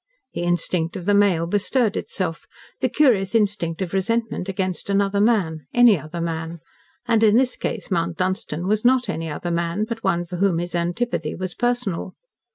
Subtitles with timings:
[0.33, 2.47] The instinct of the male bestirred itself
[2.79, 6.59] the curious instinct of resentment against another man any other man.
[7.05, 10.57] And, in this case, Mount Dunstan was not any other man, but one for whom
[10.57, 12.15] his antipathy was personal.